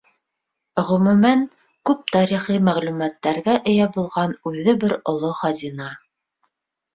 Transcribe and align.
Ғөмүмән, 0.85 1.43
күп 1.89 2.01
тарихи 2.15 2.57
мәғлүмәттәргә 2.69 3.55
эйә 3.73 3.89
булған 3.99 4.35
үҙе 4.53 4.75
бер 4.85 4.97
оло 5.15 5.31
хазина. 5.43 5.93